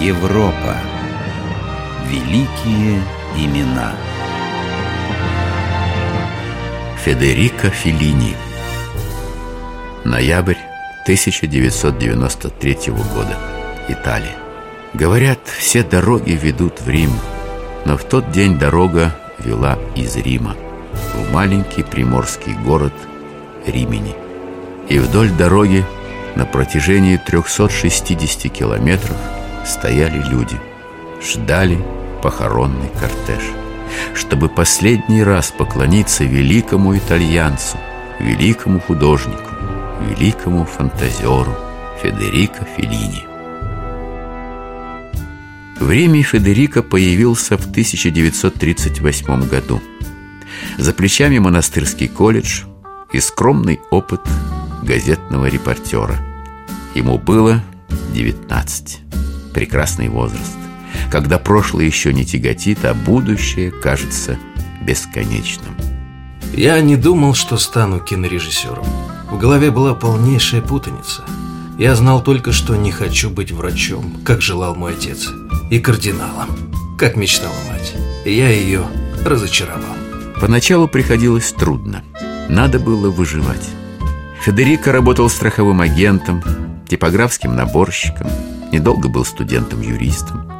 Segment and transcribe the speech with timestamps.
[0.00, 0.76] Европа.
[2.06, 3.00] Великие
[3.34, 3.94] имена.
[7.02, 8.34] Федерико Феллини
[10.04, 10.58] Ноябрь
[11.04, 12.76] 1993
[13.14, 13.38] года.
[13.88, 14.36] Италия.
[14.92, 17.12] Говорят, все дороги ведут в Рим,
[17.86, 20.56] но в тот день дорога вела из Рима
[21.14, 22.92] в маленький приморский город
[23.66, 24.14] Римени.
[24.90, 25.86] И вдоль дороги
[26.34, 29.16] на протяжении 360 километров
[29.66, 30.58] стояли люди,
[31.20, 31.78] ждали
[32.22, 33.42] похоронный кортеж,
[34.14, 37.78] чтобы последний раз поклониться великому итальянцу,
[38.20, 39.50] великому художнику,
[40.00, 41.54] великому фантазеру
[42.02, 43.24] Федерико Феллини.
[45.78, 49.82] В Риме Федерико появился в 1938 году.
[50.78, 52.62] За плечами монастырский колледж
[53.12, 54.20] и скромный опыт
[54.82, 56.16] газетного репортера.
[56.94, 57.62] Ему было
[58.14, 59.05] 19.
[59.56, 60.56] Прекрасный возраст,
[61.10, 64.38] когда прошлое еще не тяготит, а будущее кажется
[64.82, 65.74] бесконечным.
[66.54, 68.86] Я не думал, что стану кинорежиссером.
[69.30, 71.24] В голове была полнейшая путаница.
[71.76, 75.28] Я знал только, что не хочу быть врачом, как желал мой отец–
[75.70, 76.50] и кардиналом,
[76.98, 77.94] как мечтала мать.
[78.24, 78.86] Я ее
[79.24, 79.96] разочаровал.
[80.40, 82.04] Поначалу приходилось трудно.
[82.48, 83.68] Надо было выживать.
[84.42, 86.42] Федерико работал страховым агентом,
[86.88, 88.28] типографским наборщиком,
[88.76, 90.50] недолго был студентом-юристом.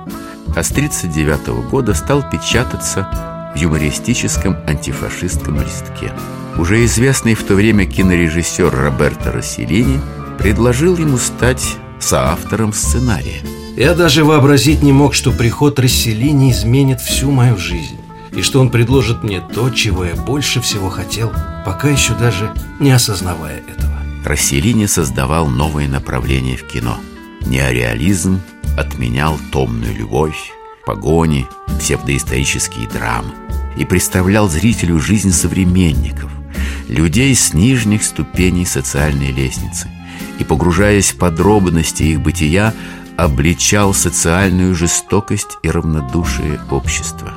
[0.55, 6.13] А с 1939 года стал печататься в юмористическом антифашистском листке.
[6.59, 10.01] Уже известный в то время кинорежиссер Роберто Расселини
[10.39, 13.41] предложил ему стать соавтором сценария–
[13.77, 17.99] я даже вообразить не мог, что приход Расселини изменит всю мою жизнь
[18.33, 21.31] и что он предложит мне то, чего я больше всего хотел,
[21.67, 23.93] пока еще даже не осознавая этого.
[24.25, 26.99] Расселини создавал новое направление в кино.
[27.47, 28.41] Неореализм
[28.77, 30.51] отменял томную любовь,
[30.85, 31.47] погони,
[31.79, 33.33] псевдоисторические драмы
[33.77, 36.31] и представлял зрителю жизнь современников,
[36.89, 39.89] людей с нижних ступеней социальной лестницы.
[40.39, 42.75] И, погружаясь в подробности их бытия,
[43.17, 47.33] обличал социальную жестокость и равнодушие общества.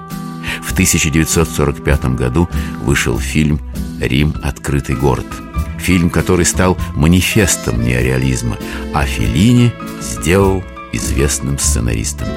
[0.64, 2.50] В 1945 году
[2.82, 3.60] вышел фильм
[4.00, 4.34] «Рим.
[4.44, 5.49] Открытый город».
[5.80, 8.58] Фильм, который стал манифестом неореализма,
[8.94, 12.28] а Феллини сделал известным сценаристом.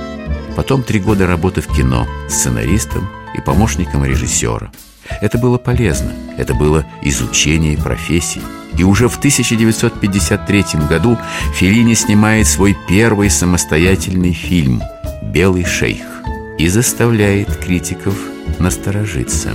[0.56, 4.70] Потом три года работы в кино сценаристом и помощником режиссера.
[5.20, 8.42] Это было полезно, это было изучение профессии–
[8.78, 11.18] и уже в 1953 году
[11.54, 14.82] Феллини снимает свой первый самостоятельный фильм
[15.22, 16.22] «Белый шейх»
[16.58, 18.14] и заставляет критиков
[18.58, 19.52] насторожиться.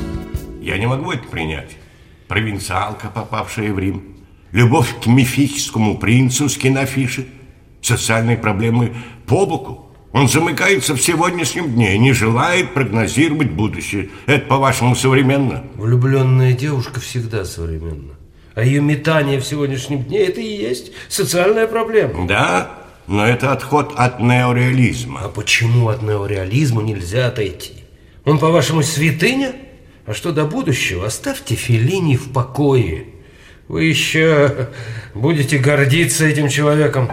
[0.61, 1.77] Я не могу это принять.
[2.27, 4.03] Провинциалка, попавшая в Рим,
[4.51, 7.27] любовь к мифическому принцу с кинофиши,
[7.81, 8.93] социальные проблемы
[9.25, 9.85] по боку.
[10.11, 14.09] Он замыкается в сегодняшнем дне и не желает прогнозировать будущее.
[14.25, 15.63] Это, по-вашему, современно?
[15.75, 18.15] Влюбленная девушка всегда современна.
[18.55, 22.25] А ее метание в сегодняшнем дне– это и есть социальная проблема.
[22.27, 22.71] Да,
[23.05, 25.21] но это отход от неореализма.
[25.25, 27.73] А почему от неореализма нельзя отойти?
[28.25, 29.53] Он, по-вашему, святыня?
[30.07, 33.07] А что до будущего, оставьте Феллини в покое.
[33.67, 34.69] Вы еще
[35.13, 37.09] будете гордиться этим человеком.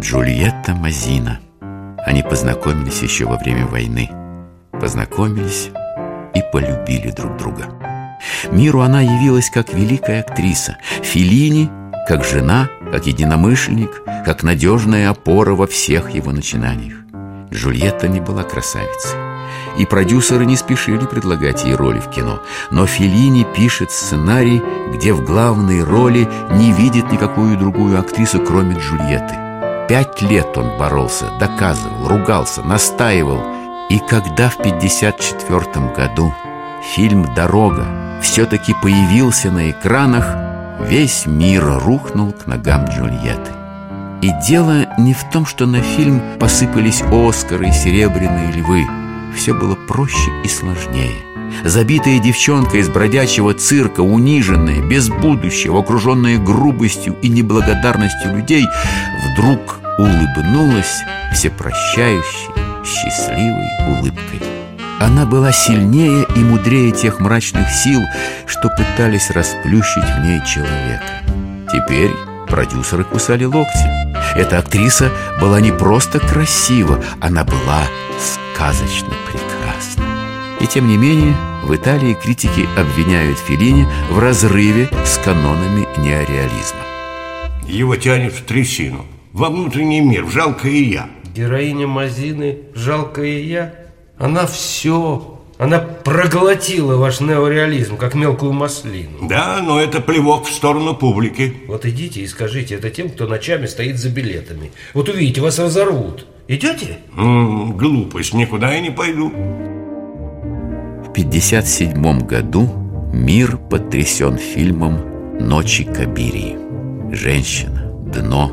[0.00, 1.40] Джульетта Мазина.
[2.06, 4.08] Они познакомились еще во время войны.
[4.72, 5.68] Познакомились
[6.34, 7.66] и полюбили друг друга.
[8.50, 11.68] Миру она явилась как великая актриса, Филини
[12.08, 16.96] как жена, как единомышленник, как надежная опора во всех его начинаниях.
[17.52, 19.27] Джульетта не была красавицей.
[19.76, 22.40] И продюсеры не спешили предлагать ей роли в кино.
[22.70, 24.62] Но Филини пишет сценарий,
[24.92, 29.34] где в главной роли не видит никакую другую актрису, кроме Джульетты.
[29.88, 33.42] Пять лет он боролся, доказывал, ругался, настаивал.
[33.88, 36.34] И когда в 1954 году
[36.94, 37.86] фильм «Дорога»
[38.20, 40.26] все-таки появился на экранах,
[40.80, 43.52] весь мир рухнул к ногам Джульетты.
[44.20, 48.84] И дело не в том, что на фильм посыпались Оскары и Серебряные львы.
[49.36, 51.24] Все было проще и сложнее.
[51.64, 58.64] Забитая девчонка из бродячего цирка, униженная, без будущего, окруженная грубостью и неблагодарностью людей,
[59.32, 61.02] вдруг улыбнулась
[61.32, 62.50] всепрощающей,
[62.84, 64.42] счастливой улыбкой.
[65.00, 68.00] Она была сильнее и мудрее тех мрачных сил,
[68.46, 71.04] что пытались расплющить в ней человека.
[71.72, 72.10] Теперь
[72.48, 74.07] продюсеры кусали локти.
[74.34, 75.10] Эта актриса
[75.40, 77.86] была не просто красива, она была
[78.18, 80.04] сказочно прекрасна.
[80.60, 81.34] И тем не менее,
[81.64, 86.80] в Италии критики обвиняют Феллини в разрыве с канонами неореализма.
[87.66, 89.04] Его тянет в трясину.
[89.32, 91.10] во внутренний мир, в жалкое я.
[91.34, 93.74] Героиня Мазины, жалкое я,
[94.18, 99.28] она все она проглотила ваш неореализм, как мелкую маслину.
[99.28, 101.54] Да, но это плевок в сторону публики.
[101.66, 104.70] Вот идите и скажите это тем, кто ночами стоит за билетами.
[104.94, 106.26] Вот увидите, вас разорвут.
[106.46, 106.98] Идете?
[107.16, 109.32] М -м, глупость, никуда я не пойду.
[111.06, 112.68] В 57 году
[113.12, 116.56] мир потрясен фильмом «Ночи Кабирии».
[117.12, 118.52] Женщина, дно,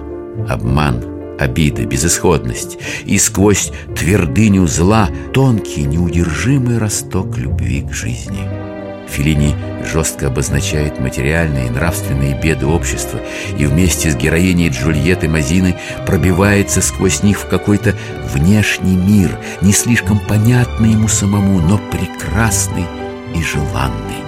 [0.50, 1.06] обман–
[1.40, 8.66] обида, безысходность, и сквозь твердыню зла тонкий, неудержимый росток любви к жизни.
[9.08, 9.56] Филини
[9.86, 13.20] жестко обозначает материальные и нравственные беды общества
[13.58, 17.96] и вместе с героиней Джульетты Мазины пробивается сквозь них в какой-то
[18.34, 22.86] внешний мир, не слишком понятный ему самому, но прекрасный
[23.34, 24.26] и желанный.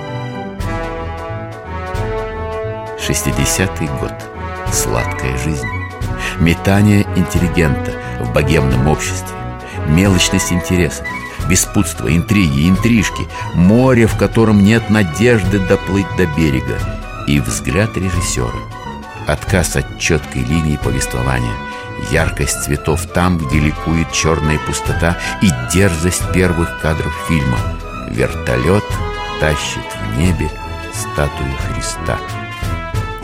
[2.99, 4.13] 60-й год.
[4.71, 5.76] Сладкая жизнь
[6.39, 9.35] метание интеллигента в богемном обществе,
[9.87, 11.05] мелочность интересов,
[11.49, 16.77] беспутство, интриги, интрижки, море, в котором нет надежды доплыть до берега,
[17.27, 18.59] и взгляд режиссера,
[19.27, 21.53] отказ от четкой линии повествования,
[22.11, 27.59] яркость цветов там, где ликует черная пустота и дерзость первых кадров фильма.
[28.09, 28.83] Вертолет
[29.39, 30.49] тащит в небе
[30.93, 32.17] статую Христа.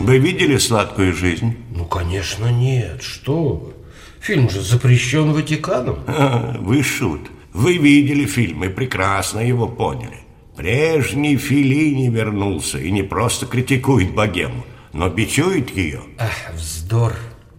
[0.04, 1.56] Вы видели «Сладкую жизнь»?
[1.74, 3.02] Ну, конечно, нет.
[3.02, 3.72] Что вы?
[4.20, 6.00] Фильм же запрещен Ватиканом.
[6.06, 7.30] А, вы шут.
[7.54, 10.18] Вы видели фильм и прекрасно его поняли.
[10.56, 16.02] Прежний Филини вернулся и не просто критикует богему, но бичует ее.
[16.18, 17.14] Ах, вздор.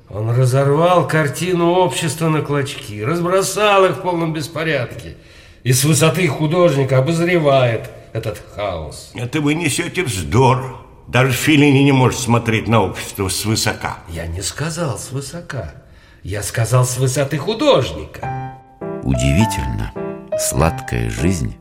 [0.08, 5.16] Он разорвал картину общества на клочки, разбросал их в полном беспорядке
[5.64, 9.14] и с высоты художника обозревает этот хаос.
[9.16, 10.85] Это вы несете вздор.
[11.08, 14.00] Даже Филини не может смотреть на общество свысока.
[14.10, 15.74] Я не сказал свысока.
[16.24, 18.58] Я сказал с высоты художника.
[19.04, 19.92] Удивительно,
[20.40, 21.56] сладкая жизнь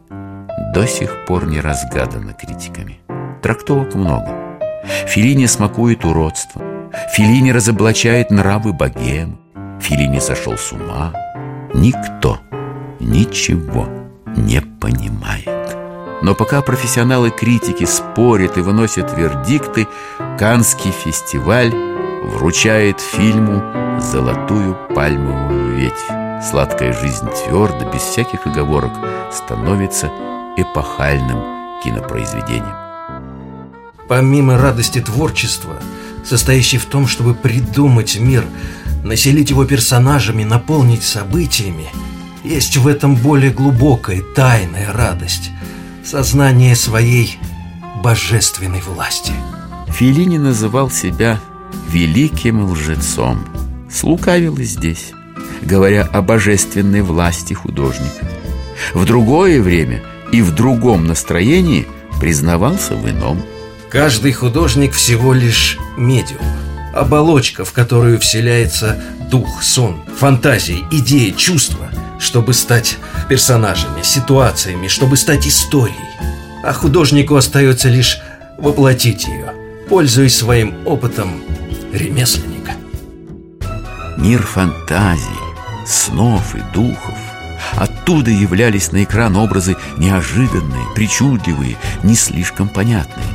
[0.72, 3.00] до сих пор не разгадана критиками.
[3.42, 4.58] Трактовок много.
[5.06, 6.62] Филини смакует уродство.
[7.14, 9.38] Филини разоблачает нравы богем.
[9.80, 11.12] Филини сошел с ума.
[11.74, 12.38] Никто
[13.00, 13.86] ничего
[14.36, 15.83] не понимает.
[16.24, 19.86] Но пока профессионалы-критики спорят и выносят вердикты,
[20.38, 21.70] Канский фестиваль
[22.24, 26.08] вручает фильму «Золотую пальмовую ветвь».
[26.50, 28.92] Сладкая жизнь твердо, без всяких оговорок,
[29.30, 30.10] становится
[30.56, 31.44] эпохальным
[31.84, 32.74] кинопроизведением.
[34.08, 35.76] Помимо радости творчества,
[36.24, 38.46] состоящей в том, чтобы придумать мир,
[39.04, 41.88] населить его персонажами, наполнить событиями,
[42.42, 45.50] есть в этом более глубокая, тайная радость–
[46.04, 47.38] сознание своей
[48.02, 49.32] божественной власти.
[49.88, 51.40] Филини называл себя
[51.88, 53.46] великим лжецом.
[53.90, 55.12] Слукавил и здесь,
[55.62, 58.28] говоря о божественной власти художника.
[58.92, 60.02] В другое время
[60.32, 61.86] и в другом настроении
[62.20, 63.40] признавался в ином.
[63.88, 66.44] Каждый художник всего лишь медиум,
[66.92, 71.88] оболочка, в которую вселяется дух, сон, фантазии, идеи, чувства–
[72.24, 72.96] чтобы стать
[73.28, 75.94] персонажами, ситуациями, чтобы стать историей.
[76.62, 78.18] А художнику остается лишь
[78.58, 79.52] воплотить ее,
[79.88, 81.42] пользуясь своим опытом
[81.92, 82.72] ремесленника.
[84.16, 85.22] Мир фантазий,
[85.86, 87.18] снов и духов.
[87.76, 93.26] Оттуда являлись на экран образы неожиданные, причудливые, не слишком понятные.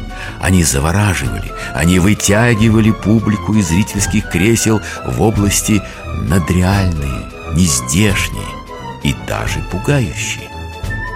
[0.42, 5.82] Они завораживали, они вытягивали публику из зрительских кресел в области
[6.24, 8.59] надреальные, нездешние,
[9.04, 10.50] и даже пугающие.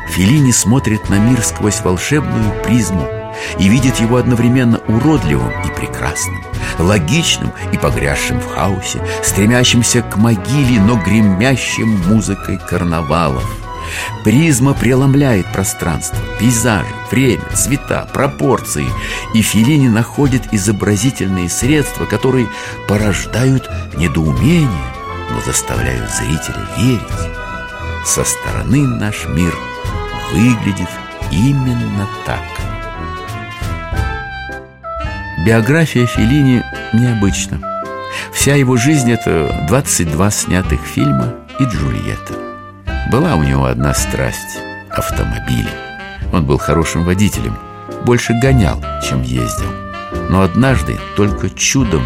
[0.10, 3.08] Филини смотрит на мир сквозь волшебную призму
[3.58, 6.44] и видит его одновременно уродливым и прекрасным,
[6.78, 13.44] логичным и погрязшим в хаосе, стремящимся к могиле, но гремящим музыкой карнавалов.
[14.24, 18.88] Призма преломляет пространство, пейзажи, время, цвета, пропорции,
[19.34, 22.48] и Филини находит изобразительные средства, которые
[22.88, 24.94] порождают недоумение,
[25.32, 27.43] но заставляют зрителя верить.
[28.06, 29.56] Со стороны наш мир
[30.34, 30.90] выглядит
[31.32, 32.42] именно так.
[35.46, 37.62] Биография Феллини необычна.
[38.34, 42.34] Вся его жизнь– это 22 снятых фильма и Джульетта.
[43.10, 45.70] Была у него одна страсть– автомобили.
[46.34, 47.58] Он был хорошим водителем,
[48.06, 49.72] больше гонял, чем ездил.
[50.30, 52.06] Но однажды только чудом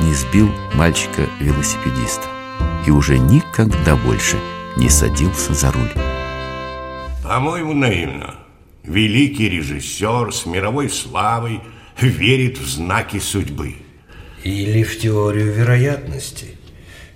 [0.00, 2.26] не сбил мальчика-велосипедиста.
[2.86, 4.36] И уже никогда больше
[4.76, 5.92] не садился за руль.
[7.22, 8.36] По-моему, наивно.
[8.84, 11.60] Великий режиссер с мировой славой
[12.00, 13.76] верит в знаки судьбы.
[14.44, 16.56] Или в теорию вероятности.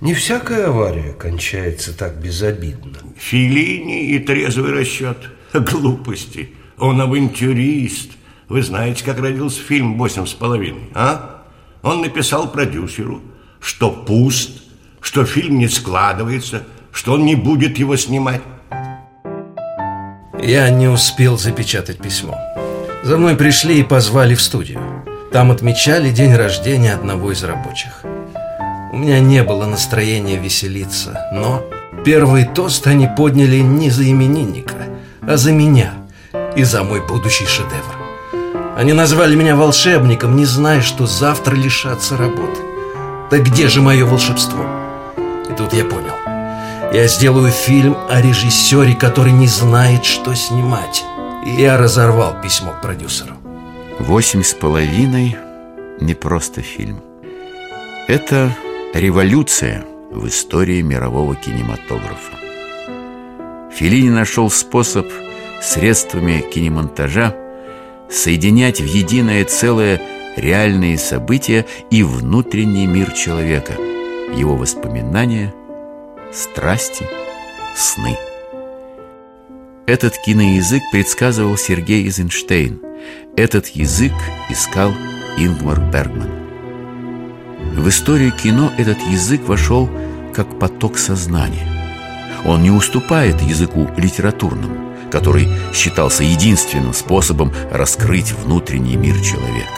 [0.01, 2.99] Не всякая авария кончается так безобидно.
[3.17, 5.19] Филини и трезвый расчет.
[5.53, 6.51] Глупости.
[6.79, 8.13] Он авантюрист.
[8.49, 11.45] Вы знаете, как родился фильм «Восемь с половиной», а?
[11.83, 13.23] Он написал продюсеру,
[13.61, 14.63] что пуст,
[15.01, 18.43] что фильм не складывается, что он не будет его снимать.
[20.43, 22.39] Я не успел запечатать письмо.
[23.03, 24.81] За мной пришли и позвали в студию.
[25.33, 28.03] Там отмечали день рождения одного из рабочих.
[28.93, 31.63] У меня не было настроения веселиться, но
[32.05, 34.75] первый тост они подняли не за именинника,
[35.23, 35.95] а за меня
[36.57, 38.01] и за мой будущий шедевр.
[38.77, 42.61] Они назвали меня волшебником, не зная, что завтра лишатся работы.
[43.31, 44.65] Так где же мое волшебство?
[45.49, 46.20] И тут я понял.
[46.93, 51.05] Я сделаю фильм о режиссере, который не знает, что снимать.
[51.47, 53.35] И я разорвал письмо к продюсеру.
[54.01, 55.37] «Восемь с половиной»—
[56.01, 57.01] не просто фильм.
[58.09, 58.57] Это
[58.93, 62.33] революция в истории мирового кинематографа.
[63.73, 65.07] Феллини нашел способ
[65.63, 67.37] средствами кинемонтажа
[68.11, 70.01] соединять в единое целое
[70.37, 73.75] реальные события и внутренний мир человека,
[74.35, 75.55] его воспоминания,
[76.33, 77.07] страсти,
[77.75, 78.17] сны.
[79.87, 82.81] Этот киноязык предсказывал Сергей Эйзенштейн.
[83.37, 84.13] Этот язык
[84.49, 84.93] искал
[85.37, 86.31] Ингмар Бергман.
[87.75, 89.89] В историю кино этот язык вошел
[90.33, 91.67] как поток сознания.
[92.45, 99.69] Он не уступает языку литературному, который считался единственным способом раскрыть внутренний мир человека.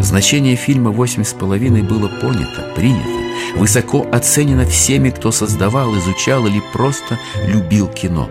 [0.00, 6.62] Значение фильма «Восемь с половиной» было понято, принято, высоко оценено всеми, кто создавал, изучал или
[6.72, 8.28] просто любил кино.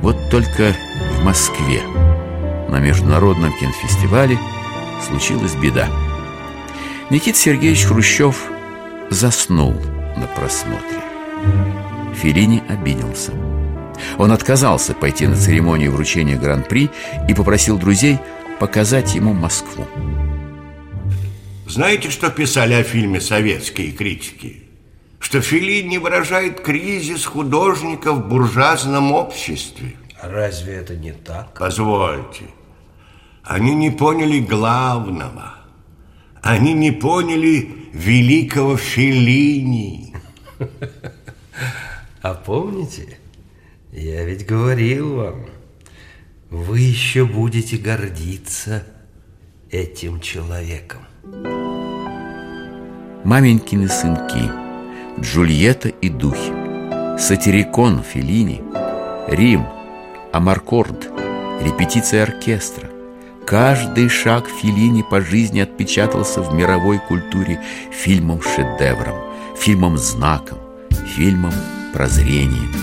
[0.00, 0.74] Вот только
[1.18, 1.82] в Москве
[2.68, 4.38] на Международном кинофестивале
[5.06, 5.88] случилась беда.
[7.10, 8.50] Никита Сергеевич Хрущев
[9.10, 9.74] заснул
[10.16, 11.02] на просмотре.
[12.14, 13.32] Филини обиделся.
[14.18, 16.90] Он отказался пойти на церемонию вручения Гран-при
[17.28, 18.18] и попросил друзей
[18.58, 19.86] показать ему Москву.
[21.72, 24.64] Знаете, что писали о фильме советские критики?
[25.18, 29.96] Что Филини выражает кризис художника в буржуазном обществе.
[30.20, 31.58] А разве это не так?
[31.58, 32.44] Позвольте.
[33.42, 35.54] Они не поняли главного.
[36.42, 40.14] Они не поняли великого Филини.
[42.20, 43.18] А помните,
[43.90, 45.46] я ведь говорил вам,
[46.50, 48.86] вы еще будете гордиться
[49.70, 51.00] этим человеком.
[53.24, 54.50] Маменькины сынки,
[55.20, 56.52] Джульетта и духи,
[57.16, 58.60] Сатирикон Феллини,
[59.28, 59.64] Рим,
[60.32, 61.08] Амаркорд,
[61.60, 62.90] репетиция оркестра.
[63.46, 67.60] Каждый шаг Феллини по жизни отпечатался в мировой культуре
[67.92, 69.14] фильмом-шедевром,
[69.56, 70.58] фильмом-знаком,
[71.14, 72.74] фильмом-прозрением.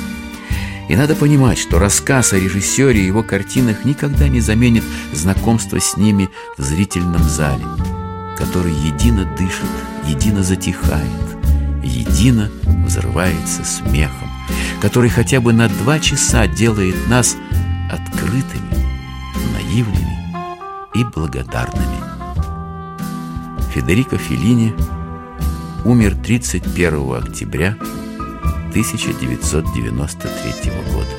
[0.88, 5.98] И надо понимать, что рассказ о режиссере и его картинах никогда не заменит знакомство с
[5.98, 7.65] ними в зрительном зале,
[8.39, 9.69] который едино дышит,
[10.08, 11.38] едино затихает,
[11.84, 12.50] едино
[12.86, 14.31] взрывается смехом,
[14.81, 17.38] который хотя бы на два часа делает нас
[17.91, 18.74] открытыми,
[19.53, 20.17] наивными
[20.96, 22.00] и благодарными.
[23.74, 24.74] Федерико Феллини
[25.86, 27.77] умер 31 октября
[28.69, 31.15] 1993 года.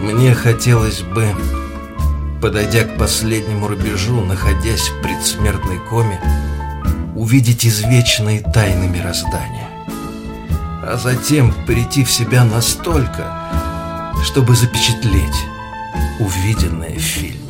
[0.00, 1.34] Мне хотелось бы,
[2.46, 6.20] подойдя к последнему рубежу, находясь в предсмертной коме,
[7.16, 9.68] увидеть извечные тайны мироздания,
[10.80, 15.44] а затем прийти в себя настолько, чтобы запечатлеть
[16.20, 17.45] увиденное в фильме.